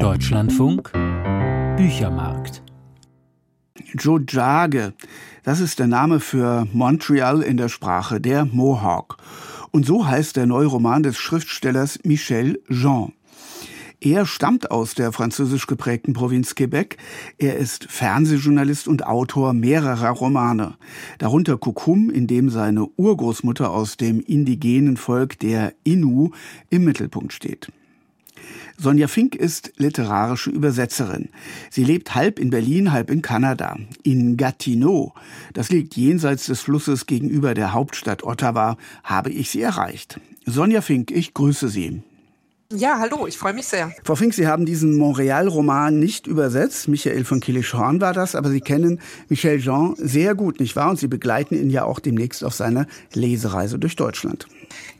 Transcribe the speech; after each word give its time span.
Deutschlandfunk 0.00 0.92
Büchermarkt. 1.76 2.62
Jojage, 3.98 4.92
das 5.42 5.60
ist 5.60 5.78
der 5.78 5.86
Name 5.86 6.20
für 6.20 6.66
Montreal 6.72 7.40
in 7.40 7.56
der 7.56 7.70
Sprache 7.70 8.20
der 8.20 8.44
Mohawk. 8.44 9.16
Und 9.70 9.86
so 9.86 10.06
heißt 10.06 10.36
der 10.36 10.46
neue 10.46 10.66
Roman 10.66 11.02
des 11.02 11.16
Schriftstellers 11.16 11.98
Michel 12.04 12.60
Jean. 12.68 13.14
Er 14.00 14.26
stammt 14.26 14.70
aus 14.70 14.94
der 14.94 15.12
französisch 15.12 15.66
geprägten 15.66 16.12
Provinz 16.12 16.54
Quebec. 16.54 16.98
Er 17.38 17.56
ist 17.56 17.86
Fernsehjournalist 17.90 18.88
und 18.88 19.06
Autor 19.06 19.54
mehrerer 19.54 20.10
Romane. 20.10 20.74
Darunter 21.18 21.56
Kukum, 21.56 22.10
in 22.10 22.26
dem 22.26 22.50
seine 22.50 22.86
Urgroßmutter 22.86 23.70
aus 23.70 23.96
dem 23.96 24.20
indigenen 24.20 24.98
Volk 24.98 25.38
der 25.38 25.72
Innu 25.84 26.30
im 26.68 26.84
Mittelpunkt 26.84 27.32
steht. 27.32 27.72
Sonja 28.78 29.08
Fink 29.08 29.34
ist 29.34 29.72
literarische 29.76 30.50
Übersetzerin. 30.50 31.30
Sie 31.70 31.84
lebt 31.84 32.14
halb 32.14 32.38
in 32.38 32.50
Berlin, 32.50 32.92
halb 32.92 33.10
in 33.10 33.22
Kanada. 33.22 33.76
In 34.02 34.36
Gatineau, 34.36 35.14
das 35.54 35.70
liegt 35.70 35.96
jenseits 35.96 36.46
des 36.46 36.60
Flusses 36.60 37.06
gegenüber 37.06 37.54
der 37.54 37.72
Hauptstadt 37.72 38.22
Ottawa, 38.22 38.76
habe 39.02 39.30
ich 39.30 39.50
sie 39.50 39.62
erreicht. 39.62 40.20
Sonja 40.44 40.82
Fink, 40.82 41.10
ich 41.10 41.32
grüße 41.32 41.68
Sie. 41.68 42.02
Ja, 42.72 42.98
hallo, 42.98 43.28
ich 43.28 43.38
freue 43.38 43.52
mich 43.52 43.66
sehr. 43.66 43.92
Frau 44.02 44.16
Fink, 44.16 44.34
Sie 44.34 44.48
haben 44.48 44.66
diesen 44.66 44.96
Montreal-Roman 44.96 45.98
nicht 45.98 46.26
übersetzt. 46.26 46.88
Michael 46.88 47.24
von 47.24 47.38
Kilischhorn 47.38 48.00
war 48.00 48.12
das, 48.12 48.34
aber 48.34 48.50
Sie 48.50 48.60
kennen 48.60 49.00
Michel 49.28 49.60
Jean 49.60 49.94
sehr 49.96 50.34
gut, 50.34 50.58
nicht 50.58 50.74
wahr? 50.74 50.90
Und 50.90 50.98
Sie 50.98 51.06
begleiten 51.06 51.54
ihn 51.54 51.70
ja 51.70 51.84
auch 51.84 52.00
demnächst 52.00 52.42
auf 52.42 52.54
seiner 52.54 52.86
Lesereise 53.14 53.78
durch 53.78 53.94
Deutschland. 53.94 54.48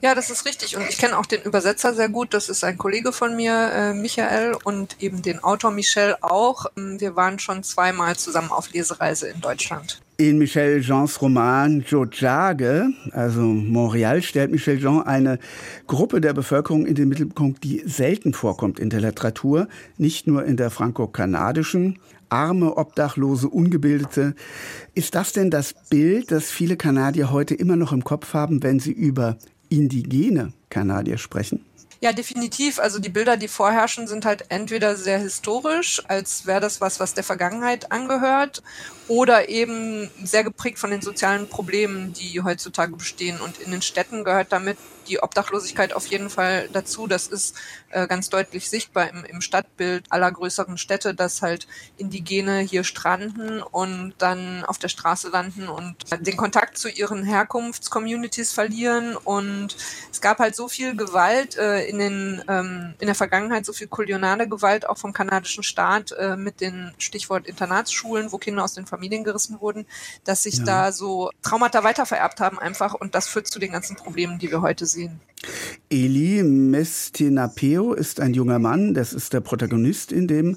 Ja, 0.00 0.14
das 0.14 0.30
ist 0.30 0.44
richtig. 0.44 0.76
Und 0.76 0.88
ich 0.88 0.98
kenne 0.98 1.18
auch 1.18 1.26
den 1.26 1.42
Übersetzer 1.42 1.94
sehr 1.94 2.08
gut. 2.08 2.34
Das 2.34 2.48
ist 2.48 2.64
ein 2.64 2.78
Kollege 2.78 3.12
von 3.12 3.34
mir, 3.34 3.70
äh, 3.72 3.94
Michael, 3.94 4.56
und 4.64 4.96
eben 5.00 5.22
den 5.22 5.42
Autor 5.42 5.70
Michel 5.70 6.16
auch. 6.20 6.66
Ähm, 6.76 7.00
wir 7.00 7.16
waren 7.16 7.38
schon 7.38 7.62
zweimal 7.62 8.16
zusammen 8.16 8.50
auf 8.50 8.72
Lesereise 8.72 9.28
in 9.28 9.40
Deutschland. 9.40 10.00
In 10.18 10.38
Michel 10.38 10.80
Jeans 10.80 11.20
Roman 11.20 11.84
Jojage, 11.86 12.88
also 13.12 13.42
Montreal, 13.42 14.22
stellt 14.22 14.50
Michel 14.50 14.80
Jean 14.80 15.02
eine 15.02 15.38
Gruppe 15.86 16.22
der 16.22 16.32
Bevölkerung 16.32 16.86
in 16.86 16.94
den 16.94 17.10
Mittelpunkt, 17.10 17.62
die 17.62 17.82
selten 17.84 18.32
vorkommt 18.32 18.78
in 18.78 18.88
der 18.88 19.02
Literatur, 19.02 19.68
nicht 19.98 20.26
nur 20.26 20.46
in 20.46 20.56
der 20.56 20.70
franco-kanadischen, 20.70 21.98
arme, 22.30 22.78
obdachlose, 22.78 23.46
ungebildete. 23.50 24.34
Ist 24.94 25.14
das 25.14 25.34
denn 25.34 25.50
das 25.50 25.74
Bild, 25.90 26.30
das 26.30 26.50
viele 26.50 26.78
Kanadier 26.78 27.30
heute 27.30 27.54
immer 27.54 27.76
noch 27.76 27.92
im 27.92 28.02
Kopf 28.02 28.32
haben, 28.32 28.62
wenn 28.62 28.80
sie 28.80 28.92
über 28.92 29.36
indigene 29.68 30.54
Kanadier 30.70 31.18
sprechen? 31.18 31.60
Ja, 32.06 32.12
definitiv. 32.12 32.78
Also 32.78 33.00
die 33.00 33.08
Bilder, 33.08 33.36
die 33.36 33.48
vorherrschen, 33.48 34.06
sind 34.06 34.24
halt 34.26 34.44
entweder 34.48 34.94
sehr 34.94 35.18
historisch, 35.18 36.00
als 36.06 36.46
wäre 36.46 36.60
das 36.60 36.80
was, 36.80 37.00
was 37.00 37.14
der 37.14 37.24
Vergangenheit 37.24 37.90
angehört, 37.90 38.62
oder 39.08 39.48
eben 39.48 40.08
sehr 40.22 40.44
geprägt 40.44 40.78
von 40.78 40.92
den 40.92 41.02
sozialen 41.02 41.48
Problemen, 41.48 42.12
die 42.12 42.40
heutzutage 42.42 42.94
bestehen. 42.94 43.40
Und 43.40 43.58
in 43.58 43.72
den 43.72 43.82
Städten 43.82 44.22
gehört 44.22 44.52
damit 44.52 44.78
die 45.08 45.22
Obdachlosigkeit 45.22 45.92
auf 45.92 46.06
jeden 46.06 46.30
Fall 46.30 46.68
dazu. 46.72 47.06
Das 47.06 47.26
ist 47.26 47.56
äh, 47.90 48.06
ganz 48.06 48.28
deutlich 48.28 48.68
sichtbar 48.68 49.08
im, 49.08 49.24
im 49.24 49.40
Stadtbild 49.40 50.04
aller 50.10 50.30
größeren 50.30 50.78
Städte, 50.78 51.14
dass 51.14 51.42
halt 51.42 51.66
Indigene 51.96 52.60
hier 52.60 52.84
stranden 52.84 53.62
und 53.62 54.14
dann 54.18 54.64
auf 54.64 54.78
der 54.78 54.88
Straße 54.88 55.28
landen 55.28 55.68
und 55.68 55.96
den 56.20 56.36
Kontakt 56.36 56.78
zu 56.78 56.88
ihren 56.88 57.24
Herkunftscommunities 57.24 58.52
verlieren. 58.52 59.16
Und 59.16 59.76
es 60.10 60.20
gab 60.20 60.38
halt 60.38 60.56
so 60.56 60.68
viel 60.68 60.96
Gewalt 60.96 61.56
äh, 61.56 61.84
in, 61.86 61.98
den, 61.98 62.44
ähm, 62.48 62.94
in 62.98 63.06
der 63.06 63.14
Vergangenheit, 63.14 63.64
so 63.64 63.72
viel 63.72 63.86
koloniale 63.86 64.48
Gewalt 64.48 64.88
auch 64.88 64.98
vom 64.98 65.12
kanadischen 65.12 65.62
Staat 65.62 66.12
äh, 66.12 66.36
mit 66.36 66.60
den 66.60 66.92
Stichwort 66.98 67.46
Internatsschulen, 67.46 68.32
wo 68.32 68.38
Kinder 68.38 68.64
aus 68.64 68.74
den 68.74 68.86
Familien 68.86 69.24
gerissen 69.24 69.60
wurden, 69.60 69.86
dass 70.24 70.42
sich 70.42 70.58
ja. 70.58 70.64
da 70.64 70.92
so 70.92 71.30
Traumata 71.42 71.84
weitervererbt 71.84 72.40
haben 72.40 72.58
einfach 72.58 72.94
und 72.94 73.14
das 73.14 73.28
führt 73.28 73.46
zu 73.46 73.58
den 73.58 73.72
ganzen 73.72 73.96
Problemen, 73.96 74.38
die 74.38 74.50
wir 74.50 74.62
heute 74.62 74.86
sehen. 74.86 74.95
Eli 75.88 76.42
Mestinapeo 76.42 77.92
ist 77.92 78.20
ein 78.20 78.34
junger 78.34 78.58
Mann, 78.58 78.94
das 78.94 79.12
ist 79.12 79.32
der 79.32 79.40
Protagonist 79.40 80.10
in 80.10 80.26
dem 80.26 80.56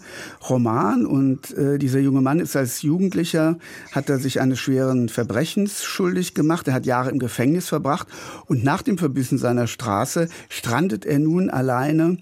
Roman. 0.50 1.05
Und 1.05 1.55
äh, 1.55 1.77
dieser 1.77 2.00
junge 2.00 2.22
Mann 2.22 2.39
ist 2.39 2.55
als 2.55 2.81
Jugendlicher, 2.81 3.59
hat 3.91 4.09
er 4.09 4.17
sich 4.17 4.41
eines 4.41 4.59
schweren 4.59 5.09
Verbrechens 5.09 5.83
schuldig 5.83 6.33
gemacht, 6.33 6.67
er 6.67 6.73
hat 6.73 6.88
Jahre 6.88 7.11
im 7.11 7.19
Gefängnis 7.19 7.67
verbracht. 7.69 8.07
Und 8.47 8.63
nach 8.63 8.81
dem 8.81 8.97
Verbissen 8.97 9.38
seiner 9.38 9.67
Straße 9.67 10.29
strandet 10.50 11.06
er 11.06 11.19
nun 11.19 11.50
alleine 11.50 12.17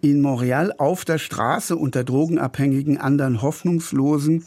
in 0.00 0.20
Montreal 0.20 0.72
auf 0.78 1.04
der 1.04 1.18
Straße 1.18 1.76
unter 1.76 2.04
drogenabhängigen 2.04 2.98
anderen 2.98 3.42
Hoffnungslosen. 3.42 4.46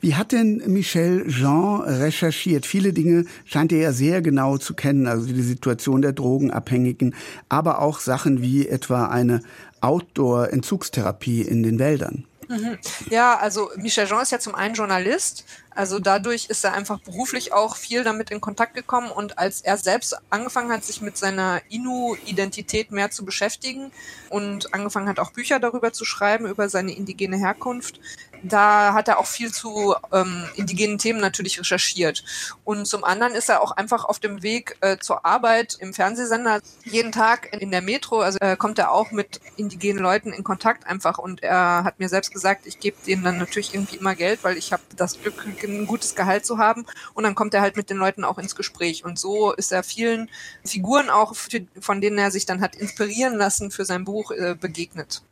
Wie 0.00 0.14
hat 0.14 0.32
denn 0.32 0.62
Michel 0.66 1.26
Jean 1.28 1.80
recherchiert? 1.80 2.66
Viele 2.66 2.92
Dinge 2.92 3.24
scheint 3.44 3.72
er 3.72 3.80
ja 3.80 3.92
sehr 3.92 4.22
genau 4.22 4.58
zu 4.58 4.74
kennen, 4.74 5.06
also 5.06 5.26
die 5.26 5.42
Situation 5.42 6.02
der 6.02 6.12
Drogenabhängigen, 6.12 7.14
aber 7.48 7.80
auch 7.80 8.00
Sachen 8.00 8.42
wie 8.42 8.68
etwa 8.68 9.06
eine 9.06 9.40
Outdoor-Entzugstherapie 9.80 11.42
in 11.42 11.62
den 11.62 11.78
Wäldern. 11.78 12.24
Mhm. 12.50 12.78
Ja, 13.10 13.38
also 13.38 13.70
Michel 13.76 14.08
Jean 14.08 14.22
ist 14.22 14.32
ja 14.32 14.40
zum 14.40 14.56
einen 14.56 14.74
Journalist, 14.74 15.44
also 15.70 16.00
dadurch 16.00 16.46
ist 16.46 16.64
er 16.64 16.72
einfach 16.72 16.98
beruflich 16.98 17.52
auch 17.52 17.76
viel 17.76 18.02
damit 18.02 18.32
in 18.32 18.40
Kontakt 18.40 18.74
gekommen 18.74 19.12
und 19.12 19.38
als 19.38 19.60
er 19.60 19.76
selbst 19.76 20.16
angefangen 20.30 20.72
hat, 20.72 20.84
sich 20.84 21.00
mit 21.00 21.16
seiner 21.16 21.62
Inu-Identität 21.68 22.90
mehr 22.90 23.12
zu 23.12 23.24
beschäftigen 23.24 23.92
und 24.30 24.74
angefangen 24.74 25.08
hat, 25.08 25.20
auch 25.20 25.30
Bücher 25.30 25.60
darüber 25.60 25.92
zu 25.92 26.04
schreiben, 26.04 26.46
über 26.46 26.68
seine 26.68 26.92
indigene 26.92 27.38
Herkunft, 27.38 28.00
da 28.42 28.94
hat 28.94 29.08
er 29.08 29.18
auch 29.18 29.26
viel 29.26 29.52
zu 29.52 29.94
ähm, 30.12 30.44
indigenen 30.56 30.98
Themen 30.98 31.20
natürlich 31.20 31.58
recherchiert. 31.58 32.24
Und 32.64 32.86
zum 32.86 33.04
anderen 33.04 33.34
ist 33.34 33.48
er 33.48 33.62
auch 33.62 33.72
einfach 33.72 34.04
auf 34.04 34.18
dem 34.18 34.42
Weg 34.42 34.76
äh, 34.80 34.98
zur 34.98 35.24
Arbeit 35.24 35.76
im 35.80 35.92
Fernsehsender 35.92 36.60
jeden 36.84 37.12
Tag 37.12 37.52
in 37.52 37.70
der 37.70 37.82
Metro, 37.82 38.20
also 38.20 38.38
äh, 38.40 38.56
kommt 38.56 38.78
er 38.78 38.92
auch 38.92 39.10
mit 39.10 39.40
indigenen 39.56 40.02
Leuten 40.02 40.32
in 40.32 40.44
Kontakt 40.44 40.86
einfach 40.86 41.18
und 41.18 41.42
er 41.42 41.84
hat 41.84 41.98
mir 41.98 42.08
selbst 42.08 42.32
gesagt, 42.32 42.66
ich 42.66 42.78
gebe 42.80 42.96
denen 43.06 43.24
dann 43.24 43.38
natürlich 43.38 43.74
irgendwie 43.74 43.96
immer 43.96 44.14
Geld, 44.14 44.42
weil 44.42 44.56
ich 44.56 44.72
habe 44.72 44.82
das 44.96 45.20
Glück, 45.20 45.44
ein 45.62 45.86
gutes 45.86 46.14
Gehalt 46.14 46.46
zu 46.46 46.58
haben 46.58 46.86
und 47.14 47.24
dann 47.24 47.34
kommt 47.34 47.54
er 47.54 47.60
halt 47.60 47.76
mit 47.76 47.90
den 47.90 47.96
Leuten 47.96 48.24
auch 48.24 48.38
ins 48.38 48.56
Gespräch 48.56 49.04
und 49.04 49.18
so 49.18 49.52
ist 49.52 49.72
er 49.72 49.82
vielen 49.82 50.30
Figuren 50.64 51.10
auch, 51.10 51.34
von 51.80 52.00
denen 52.00 52.18
er 52.18 52.30
sich 52.30 52.46
dann 52.46 52.60
hat 52.60 52.76
inspirieren 52.76 53.34
lassen 53.36 53.70
für 53.70 53.84
sein 53.84 54.04
Buch 54.04 54.30
äh, 54.30 54.54
begegnet. 54.58 55.22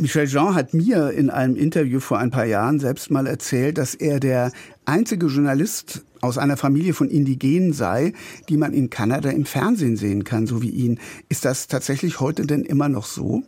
Michel 0.00 0.26
Jean 0.26 0.54
hat 0.54 0.72
mir 0.72 1.10
in 1.10 1.28
einem 1.28 1.56
Interview 1.56 2.00
vor 2.00 2.18
ein 2.18 2.30
paar 2.30 2.46
Jahren 2.46 2.80
selbst 2.80 3.10
mal 3.10 3.26
erzählt, 3.26 3.76
dass 3.76 3.94
er 3.94 4.18
der 4.18 4.50
einzige 4.86 5.26
Journalist 5.26 6.06
aus 6.22 6.38
einer 6.38 6.56
Familie 6.56 6.94
von 6.94 7.10
Indigenen 7.10 7.74
sei, 7.74 8.14
die 8.48 8.56
man 8.56 8.72
in 8.72 8.88
Kanada 8.88 9.28
im 9.28 9.44
Fernsehen 9.44 9.98
sehen 9.98 10.24
kann, 10.24 10.46
so 10.46 10.62
wie 10.62 10.70
ihn. 10.70 10.98
Ist 11.28 11.44
das 11.44 11.66
tatsächlich 11.66 12.18
heute 12.18 12.46
denn 12.46 12.62
immer 12.62 12.88
noch 12.88 13.04
so? 13.04 13.42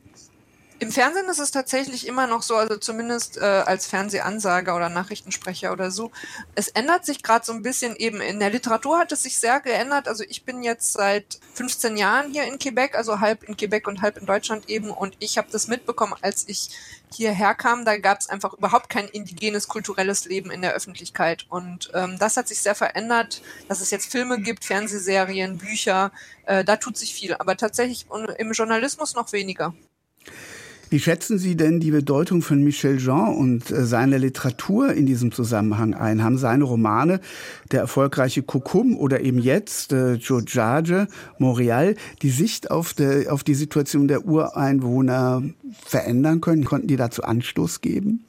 Im 0.83 0.91
Fernsehen 0.91 1.29
ist 1.29 1.39
es 1.39 1.53
tatsächlich 1.53 2.09
immer 2.09 2.27
noch 2.27 2.43
so, 2.43 2.57
also 2.57 2.77
zumindest 2.77 3.37
äh, 3.37 3.43
als 3.43 3.87
Fernsehansager 3.87 4.75
oder 4.75 4.89
Nachrichtensprecher 4.89 5.73
oder 5.73 5.93
so. 5.93 6.11
Es 6.57 6.67
ändert 6.67 7.07
sich 7.07 7.23
gerade 7.23 7.47
so 7.47 7.53
ein 7.53 7.63
bisschen 7.63 7.95
eben. 7.95 8.21
In 8.21 8.41
der 8.41 8.51
Literatur 8.51 8.99
hat 8.99 9.13
es 9.13 9.23
sich 9.23 9.39
sehr 9.39 9.61
geändert. 9.61 10.09
Also 10.09 10.25
ich 10.29 10.45
bin 10.45 10.65
jetzt 10.65 10.95
seit 10.95 11.39
15 11.55 11.97
Jahren 11.97 12.33
hier 12.33 12.43
in 12.47 12.59
Quebec, 12.59 12.97
also 12.97 13.21
halb 13.21 13.45
in 13.45 13.57
Quebec 13.57 13.87
und 13.87 14.03
halb 14.03 14.19
in 14.19 14.27
Deutschland 14.27 14.69
eben. 14.69 14.91
Und 14.91 15.15
ich 15.21 15.39
habe 15.39 15.47
das 15.53 15.69
mitbekommen, 15.69 16.17
als 16.21 16.49
ich 16.49 16.71
hierher 17.15 17.55
kam. 17.55 17.85
Da 17.85 17.99
gab 17.99 18.19
es 18.19 18.29
einfach 18.29 18.53
überhaupt 18.53 18.89
kein 18.89 19.07
indigenes 19.07 19.69
kulturelles 19.69 20.25
Leben 20.25 20.51
in 20.51 20.63
der 20.63 20.73
Öffentlichkeit. 20.73 21.47
Und 21.49 21.93
ähm, 21.95 22.19
das 22.19 22.37
hat 22.37 22.49
sich 22.49 22.61
sehr 22.61 22.75
verändert, 22.75 23.41
dass 23.69 23.83
es 23.83 23.93
jetzt 23.93 24.11
Filme 24.11 24.41
gibt, 24.41 24.65
Fernsehserien, 24.65 25.59
Bücher. 25.59 26.11
Äh, 26.45 26.65
da 26.65 26.75
tut 26.75 26.97
sich 26.97 27.15
viel. 27.15 27.35
Aber 27.35 27.57
tatsächlich 27.57 28.07
im 28.39 28.51
Journalismus 28.51 29.15
noch 29.15 29.31
weniger. 29.31 29.75
Wie 30.93 31.01
schätzen 31.01 31.39
Sie 31.39 31.57
denn 31.57 31.81
die 31.81 31.91
Bedeutung 31.91 32.43
von 32.43 32.63
Michel 32.63 32.99
Jean 32.99 33.35
und 33.35 33.71
äh, 33.71 33.87
seiner 33.87 34.19
Literatur 34.19 34.93
in 34.93 35.07
diesem 35.07 35.33
Zusammenhang 35.33 35.95
ein? 35.95 36.23
Haben 36.23 36.37
seine 36.37 36.65
Romane, 36.65 37.23
der 37.71 37.81
erfolgreiche 37.81 38.43
Kukum 38.43 38.99
oder 38.99 39.23
eben 39.23 39.39
jetzt 39.39 39.95
äh, 39.95 40.17
Jojage, 40.17 41.09
Montreal, 41.39 41.95
die 42.21 42.29
Sicht 42.29 42.71
auf, 42.71 42.93
der, 42.93 43.33
auf 43.33 43.43
die 43.43 43.55
Situation 43.55 44.07
der 44.07 44.27
Ureinwohner 44.27 45.43
verändern 45.83 46.43
können? 46.43 46.67
Konnten 46.67 46.89
die 46.89 46.97
dazu 46.97 47.23
Anstoß 47.23 47.81
geben? 47.81 48.27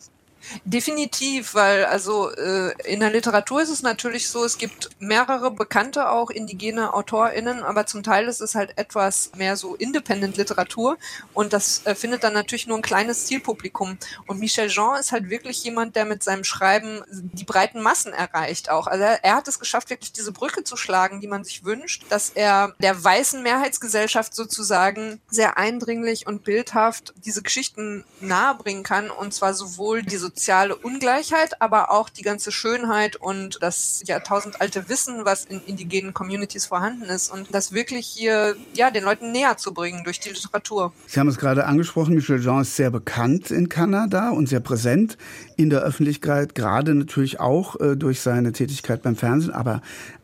Definitiv, 0.65 1.53
weil 1.55 1.85
also 1.85 2.29
äh, 2.31 2.73
in 2.83 2.99
der 2.99 3.11
Literatur 3.11 3.61
ist 3.61 3.69
es 3.69 3.81
natürlich 3.81 4.29
so, 4.29 4.43
es 4.43 4.57
gibt 4.57 4.89
mehrere 4.99 5.51
bekannte 5.51 6.09
auch 6.09 6.29
indigene 6.29 6.93
AutorInnen, 6.93 7.63
aber 7.63 7.85
zum 7.85 8.03
Teil 8.03 8.27
ist 8.27 8.41
es 8.41 8.55
halt 8.55 8.77
etwas 8.77 9.31
mehr 9.37 9.55
so 9.55 9.75
Independent-Literatur 9.75 10.97
und 11.33 11.53
das 11.53 11.85
äh, 11.85 11.95
findet 11.95 12.23
dann 12.23 12.33
natürlich 12.33 12.67
nur 12.67 12.77
ein 12.77 12.83
kleines 12.83 13.25
Zielpublikum. 13.25 13.97
Und 14.27 14.39
Michel 14.39 14.67
Jean 14.67 14.99
ist 14.99 15.11
halt 15.11 15.29
wirklich 15.29 15.63
jemand, 15.63 15.95
der 15.95 16.05
mit 16.05 16.23
seinem 16.23 16.43
Schreiben 16.43 17.01
die 17.09 17.45
breiten 17.45 17.81
Massen 17.81 18.13
erreicht 18.13 18.69
auch. 18.69 18.87
Also 18.87 19.03
er, 19.03 19.23
er 19.23 19.35
hat 19.35 19.47
es 19.47 19.59
geschafft, 19.59 19.89
wirklich 19.89 20.11
diese 20.11 20.31
Brücke 20.31 20.63
zu 20.63 20.75
schlagen, 20.75 21.21
die 21.21 21.27
man 21.27 21.43
sich 21.43 21.63
wünscht, 21.63 22.03
dass 22.09 22.29
er 22.29 22.73
der 22.79 23.01
weißen 23.01 23.41
Mehrheitsgesellschaft 23.41 24.35
sozusagen 24.35 25.21
sehr 25.29 25.57
eindringlich 25.57 26.27
und 26.27 26.43
bildhaft 26.43 27.13
diese 27.17 27.41
Geschichten 27.41 28.03
nahebringen 28.19 28.83
kann 28.83 29.09
und 29.09 29.33
zwar 29.33 29.53
sowohl 29.53 30.03
die 30.03 30.17
soziale 30.33 30.75
Ungleichheit, 30.75 31.61
aber 31.61 31.91
auch 31.91 32.09
die 32.09 32.23
ganze 32.23 32.51
Schönheit 32.51 33.15
und 33.15 33.59
das 33.61 34.01
jahrtausendalte 34.05 34.89
Wissen, 34.89 35.25
was 35.25 35.45
in 35.45 35.61
indigenen 35.65 36.13
Communities 36.13 36.65
vorhanden 36.65 37.03
ist 37.03 37.31
und 37.31 37.53
das 37.53 37.71
wirklich 37.71 38.07
hier 38.07 38.55
ja 38.73 38.89
den 38.89 39.03
Leuten 39.03 39.31
näher 39.31 39.57
zu 39.57 39.73
bringen 39.73 40.03
durch 40.03 40.19
die 40.19 40.29
Literatur. 40.29 40.91
Sie 41.05 41.19
haben 41.19 41.27
es 41.27 41.37
gerade 41.37 41.65
angesprochen, 41.65 42.15
Michel 42.15 42.41
Jean 42.41 42.61
ist 42.61 42.75
sehr 42.75 42.89
bekannt 42.89 43.51
in 43.51 43.69
Kanada 43.69 44.31
und 44.31 44.49
sehr 44.49 44.59
präsent 44.59 45.17
in 45.55 45.69
der 45.69 45.81
Öffentlichkeit, 45.81 46.55
gerade 46.55 46.95
natürlich 46.95 47.39
auch 47.39 47.79
äh, 47.79 47.95
durch 47.95 48.21
seine 48.21 48.53
Tätigkeit 48.53 49.03
beim 49.03 49.15
Fernsehen, 49.15 49.53
aber 49.53 49.81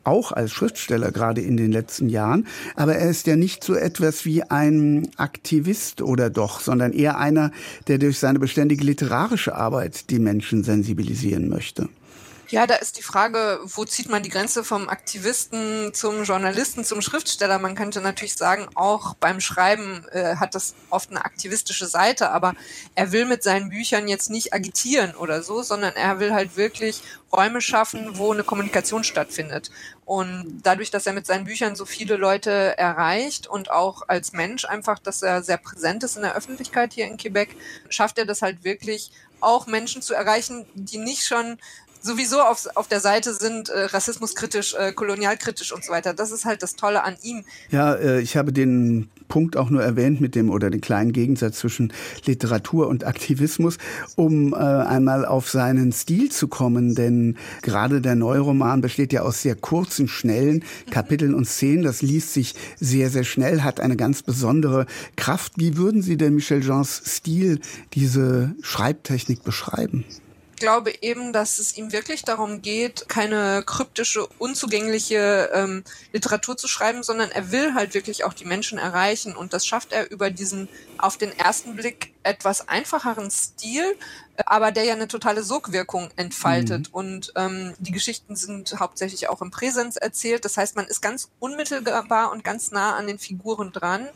auch 0.10 0.32
als 0.32 0.52
Schriftsteller 0.52 1.12
gerade 1.12 1.42
in 1.42 1.56
den 1.56 1.72
letzten 1.72 2.10
Jahren. 2.10 2.48
Aber 2.76 2.96
er 2.96 3.10
ist 3.10 3.28
ja 3.28 3.36
nicht 3.36 3.64
so 3.64 3.76
etwas 3.76 4.26
wie 4.26 4.44
ein 4.44 5.08
Aktivist 5.18 6.02
oder 6.02 6.30
doch, 6.30 6.60
sondern 6.60 6.92
eher 6.92 7.18
einer, 7.18 7.52
der 7.88 8.00
durch 8.00 8.20
seine 8.20 8.40
beständige 8.40 8.84
literarische 8.84 9.56
Arbeit 9.56 10.10
die 10.10 10.20
Menschen 10.20 10.64
sensibilisieren 10.64 11.48
möchte. 11.48 11.90
Ja, 12.52 12.66
da 12.66 12.76
ist 12.76 12.98
die 12.98 13.04
Frage, 13.04 13.60
wo 13.64 13.86
zieht 13.86 14.10
man 14.10 14.24
die 14.24 14.30
Grenze 14.30 14.64
vom 14.64 14.90
Aktivisten 14.90 15.94
zum 15.94 16.24
Journalisten, 16.24 16.84
zum 16.84 17.00
Schriftsteller? 17.00 17.60
Man 17.60 17.76
könnte 17.76 18.02
natürlich 18.02 18.34
sagen, 18.34 18.68
auch 18.74 19.14
beim 19.14 19.40
Schreiben 19.40 20.04
äh, 20.12 20.36
hat 20.38 20.56
das 20.56 20.74
oft 20.90 21.12
eine 21.12 21.24
aktivistische 21.26 21.86
Seite, 21.86 22.32
aber 22.32 22.56
er 22.96 23.12
will 23.12 23.26
mit 23.26 23.44
seinen 23.44 23.70
Büchern 23.70 24.08
jetzt 24.08 24.32
nicht 24.32 24.52
agitieren 24.52 25.14
oder 25.14 25.44
so, 25.44 25.62
sondern 25.62 25.96
er 25.96 26.20
will 26.20 26.34
halt 26.34 26.58
wirklich 26.58 27.04
Räume 27.32 27.62
schaffen, 27.62 28.18
wo 28.18 28.34
eine 28.34 28.44
Kommunikation 28.44 29.04
stattfindet. 29.04 29.70
Und 30.06 30.62
dadurch, 30.64 30.90
dass 30.90 31.06
er 31.06 31.14
mit 31.14 31.28
seinen 31.28 31.46
Büchern 31.46 31.76
so 31.76 31.86
viele 31.86 32.16
Leute 32.16 32.76
erreicht 32.80 33.46
und 33.46 33.70
auch 33.70 34.02
als 34.08 34.34
Mensch 34.34 34.66
einfach, 34.66 34.98
dass 34.98 35.22
er 35.22 35.44
sehr 35.44 35.58
präsent 35.58 36.04
ist 36.04 36.16
in 36.16 36.24
der 36.24 36.34
Öffentlichkeit 36.34 36.94
hier 36.94 37.06
in 37.06 37.18
Quebec, 37.18 37.56
schafft 37.90 38.18
er 38.18 38.26
das 38.26 38.42
halt 38.42 38.64
wirklich 38.64 39.12
auch 39.42 39.68
Menschen 39.68 40.02
zu 40.02 40.14
erreichen, 40.14 40.66
die 40.74 40.98
nicht 40.98 41.26
schon 41.26 41.60
sowieso 42.02 42.42
auf, 42.42 42.68
auf 42.76 42.88
der 42.88 43.00
Seite 43.00 43.34
sind, 43.34 43.70
äh, 43.70 43.86
rassismuskritisch, 43.86 44.76
äh, 44.76 44.94
kolonialkritisch 44.94 45.72
und 45.72 45.84
so 45.84 45.92
weiter. 45.92 46.14
Das 46.14 46.32
ist 46.32 46.46
halt 46.46 46.64
das 46.64 46.76
Tolle 46.76 47.04
an 47.04 47.18
ihm. 47.22 47.44
Ja, 47.70 47.94
äh, 47.94 48.22
ich 48.22 48.38
habe 48.38 48.54
den 48.54 49.10
Punkt 49.28 49.56
auch 49.56 49.70
nur 49.70 49.84
erwähnt 49.84 50.20
mit 50.20 50.36
dem 50.36 50.50
oder 50.50 50.70
den 50.70 50.82
kleinen 50.82 51.14
Gegensatz 51.14 51.60
zwischen 51.60 51.94
Literatur 52.26 52.88
und 52.88 53.06
Aktivismus, 53.06 53.78
um 54.16 54.54
äh, 54.54 54.58
einmal 54.58 55.26
auf 55.26 55.50
seinen 55.50 55.92
Stil 55.92 56.32
zu 56.32 56.48
kommen, 56.48 56.96
denn 56.96 57.38
gerade 57.62 58.02
der 58.02 58.16
Neuroman 58.16 58.82
besteht 58.82 59.14
ja 59.14 59.22
aus 59.22 59.42
sehr 59.42 59.56
kurzen, 59.56 60.08
schnellen 60.08 60.66
Kapiteln 60.90 61.34
und 61.34 61.46
Szenen. 61.46 61.84
Das 61.84 62.02
liest 62.02 62.34
sich 62.34 62.56
sehr, 62.80 63.10
sehr 63.10 63.24
schnell, 63.24 63.62
hat 63.62 63.80
eine 63.80 63.96
ganz 63.96 64.24
besondere 64.24 64.86
Kraft. 65.16 65.54
Wie 65.58 65.78
würden 65.78 66.02
Sie 66.02 66.18
denn 66.18 66.36
Michel 66.36 66.62
Jeans 66.62 67.02
Stil, 67.06 67.60
diese 67.94 68.56
Schreibtechnik 68.62 69.44
beschreiben? 69.44 70.06
Glaube 70.60 70.94
eben, 71.02 71.34
dass 71.34 71.60
es 71.60 71.78
ihm 71.78 71.92
wirklich 71.92 72.24
darum 72.24 72.62
geht, 72.62 73.10
keine 73.10 73.64
kryptische, 73.66 74.28
unzugängliche 74.38 75.50
ähm, 75.54 75.84
Literatur 76.14 76.58
zu 76.58 76.68
schreiben, 76.68 77.04
sondern 77.04 77.32
er 77.32 77.52
will 77.52 77.74
halt 77.74 77.94
wirklich 77.94 78.24
auch 78.24 78.34
die 78.34 78.46
Menschen 78.46 78.78
erreichen. 78.78 79.36
Und 79.36 79.54
das 79.54 79.66
schafft 79.66 79.92
er 79.92 80.12
über 80.12 80.30
diesen 80.30 80.70
auf 80.98 81.18
den 81.18 81.38
ersten 81.38 81.76
Blick 81.76 82.14
etwas 82.30 82.68
einfacheren 82.68 83.32
Stil, 83.32 83.84
aber 84.46 84.72
der 84.72 84.84
ja 84.84 84.94
eine 84.94 85.08
totale 85.08 85.44
Sogwirkung 85.44 86.10
entfaltet. 86.16 86.90
Mhm. 86.90 86.94
Und 86.94 87.34
ähm, 87.36 87.74
die 87.80 87.92
Geschichten 87.92 88.36
sind 88.36 88.80
hauptsächlich 88.80 89.28
auch 89.30 89.42
im 89.42 89.52
Präsens 89.52 89.98
erzählt. 89.98 90.46
Das 90.46 90.58
heißt, 90.58 90.76
man 90.76 90.86
ist 90.86 91.02
ganz 91.02 91.30
unmittelbar 91.40 92.32
und 92.32 92.44
ganz 92.44 92.72
nah 92.72 92.96
an 92.96 93.08
den 93.08 93.20
Figuren 93.20 93.72
dran. 93.72 94.08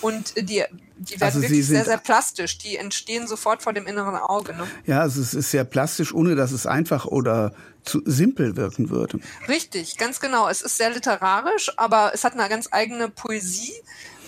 Und 0.00 0.34
die 0.36 0.64
die 1.00 1.14
werden 1.14 1.36
also 1.36 1.42
wirklich 1.42 1.66
sehr, 1.66 1.86
sehr 1.86 1.96
plastisch. 1.96 2.58
Die 2.58 2.76
entstehen 2.76 3.26
sofort 3.26 3.62
vor 3.62 3.72
dem 3.72 3.86
inneren 3.86 4.16
Auge. 4.16 4.54
Ne? 4.54 4.66
Ja, 4.84 5.00
also 5.00 5.22
es 5.22 5.32
ist 5.32 5.50
sehr 5.50 5.64
plastisch, 5.64 6.12
ohne 6.12 6.34
dass 6.34 6.52
es 6.52 6.66
einfach 6.66 7.06
oder 7.06 7.54
zu 7.84 8.02
simpel 8.04 8.56
wirken 8.56 8.90
würde. 8.90 9.18
Richtig, 9.48 9.96
ganz 9.96 10.20
genau. 10.20 10.48
Es 10.48 10.60
ist 10.60 10.76
sehr 10.76 10.90
literarisch, 10.90 11.72
aber 11.78 12.12
es 12.12 12.24
hat 12.24 12.34
eine 12.34 12.46
ganz 12.50 12.68
eigene 12.70 13.08
Poesie 13.08 13.72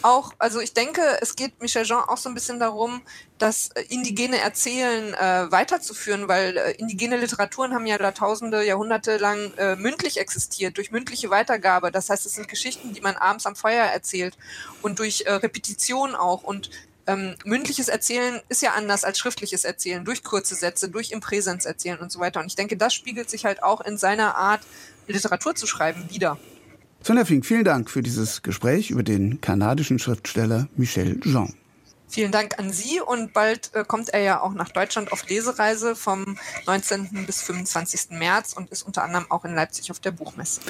auch, 0.03 0.33
also 0.39 0.61
ich 0.61 0.73
denke, 0.73 1.01
es 1.21 1.37
geht 1.37 1.61
Michel 1.61 1.85
Jean 1.85 2.03
auch 2.09 2.17
so 2.17 2.29
ein 2.29 2.35
bisschen 2.35 2.59
darum, 2.59 3.03
das 3.39 3.69
äh, 3.75 3.83
indigene 3.89 4.39
Erzählen 4.39 5.15
äh, 5.15 5.51
weiterzuführen, 5.51 6.29
weil 6.29 6.57
äh, 6.57 6.73
indigene 6.73 7.17
Literaturen 7.17 7.75
haben 7.75 7.87
ja 7.87 7.99
da 7.99 8.13
tausende, 8.13 8.65
Jahrhunderte 8.65 9.17
lang 9.17 9.53
äh, 9.57 9.77
mündlich 9.77 10.19
existiert, 10.19 10.77
durch 10.77 10.91
mündliche 10.91 11.31
Weitergabe. 11.31 11.91
Das 11.91 12.11
heißt, 12.11 12.27
es 12.27 12.35
sind 12.35 12.49
Geschichten, 12.49 12.93
die 12.93 13.01
man 13.01 13.17
abends 13.17 13.47
am 13.47 13.57
Feuer 13.57 13.85
erzählt 13.85 14.37
und 14.83 14.99
durch 14.99 15.23
äh, 15.23 15.33
Repetition 15.33 16.15
auch. 16.15 16.43
Und 16.43 16.71
ähm, 17.07 17.35
mündliches 17.45 17.89
Erzählen 17.89 18.41
ist 18.49 18.63
ja 18.63 18.73
anders 18.73 19.05
als 19.05 19.19
schriftliches 19.19 19.65
Erzählen, 19.65 20.05
durch 20.05 20.23
kurze 20.23 20.55
Sätze, 20.55 20.89
durch 20.89 21.11
im 21.11 21.21
Präsens 21.21 21.65
erzählen 21.65 21.99
und 21.99 22.13
so 22.13 22.21
weiter. 22.21 22.41
Und 22.41 22.47
ich 22.47 22.57
denke, 22.57 22.77
das 22.77 22.95
spiegelt 22.95 23.29
sich 23.29 23.45
halt 23.45 23.63
auch 23.63 23.81
in 23.81 23.99
seiner 23.99 24.37
Art, 24.37 24.63
Literatur 25.09 25.55
zu 25.55 25.67
schreiben, 25.67 26.09
wieder. 26.11 26.39
Sonja 27.05 27.25
Fink, 27.25 27.45
vielen 27.45 27.65
Dank 27.65 27.91
für 27.91 28.01
dieses 28.01 28.43
Gespräch 28.43 28.91
über 28.91 29.03
den 29.03 29.41
kanadischen 29.41 29.99
Schriftsteller 29.99 30.69
Michel 30.77 31.19
Jean. 31.21 31.53
Vielen 32.07 32.31
Dank 32.31 32.61
an 32.61 32.71
Sie 32.71 33.01
und 33.01 33.33
bald 33.33 33.75
äh, 33.75 33.85
kommt 33.85 34.11
er 34.11 34.21
ja 34.21 34.41
auch 34.41 34.53
nach 34.53 34.69
Deutschland 34.69 35.11
auf 35.11 35.29
Lesereise 35.29 35.97
vom 35.97 36.37
19. 36.67 37.25
bis 37.27 37.43
25. 37.43 38.11
März 38.11 38.53
und 38.53 38.71
ist 38.71 38.83
unter 38.83 39.03
anderem 39.03 39.27
auch 39.31 39.45
in 39.45 39.53
Leipzig 39.55 39.91
auf 39.91 39.99
der 39.99 40.13
Buchmesse. 40.13 40.61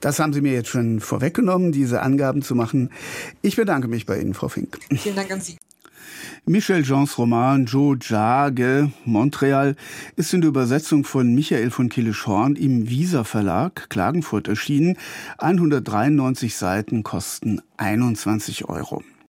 Das 0.00 0.18
haben 0.18 0.32
Sie 0.32 0.40
mir 0.40 0.52
jetzt 0.52 0.70
schon 0.70 1.00
vorweggenommen, 1.00 1.72
diese 1.72 2.00
Angaben 2.00 2.40
zu 2.40 2.54
machen. 2.54 2.90
Ich 3.42 3.56
bedanke 3.56 3.86
mich 3.86 4.06
bei 4.06 4.18
Ihnen, 4.18 4.32
Frau 4.32 4.48
Fink. 4.48 4.78
Vielen 4.96 5.16
Dank 5.16 5.30
an 5.30 5.42
Sie. 5.42 5.58
Michel 6.46 6.82
Jeans 6.82 7.16
Roman 7.18 7.66
Joe 7.66 7.96
Jage, 8.00 8.90
Montreal, 9.04 9.76
ist 10.16 10.34
in 10.34 10.40
der 10.40 10.48
Übersetzung 10.48 11.04
von 11.04 11.34
Michael 11.34 11.70
von 11.70 11.88
Killeschorn 11.88 12.56
im 12.56 12.88
Visa 12.88 13.24
Verlag 13.24 13.88
Klagenfurt 13.90 14.48
erschienen. 14.48 14.96
193 15.38 16.56
Seiten 16.56 17.02
kosten 17.02 17.60
21 17.76 18.68
Euro. 18.68 19.02